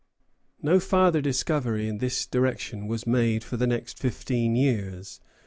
]No 0.69 0.79
farther 0.79 1.21
discovery 1.21 1.87
in 1.87 1.99
this 1.99 2.25
direction 2.25 2.87
was 2.87 3.05
made 3.05 3.43
for 3.43 3.57
the 3.57 3.67
next 3.67 3.99
fifteen 3.99 4.55
years. 4.55 5.19